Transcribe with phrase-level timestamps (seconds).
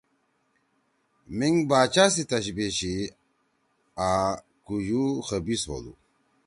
[1.37, 2.93] مینگ باچا سی تشبہ چھی
[4.05, 4.29] آں
[4.65, 5.93] کُوژُو خبیث ہودُو۔